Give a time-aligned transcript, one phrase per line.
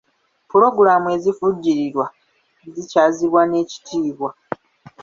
[0.49, 2.05] Pulogulaamu ezivujjirirwa
[2.73, 4.29] zikyazibwa n'ekitiibwa.